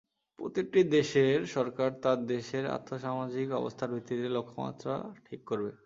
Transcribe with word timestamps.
প্রতিটি 0.39 0.81
দেশের 0.91 1.37
সরকার 1.47 1.89
তার 2.03 2.19
দেশের 2.27 2.63
আর্থসামাজিক 2.67 3.47
অবস্থার 3.51 3.93
ভিত্তিতে 3.95 4.27
লক্ষ্যমাত্রা 4.29 4.93
ঠিক 5.25 5.41
করবে। 5.45 5.71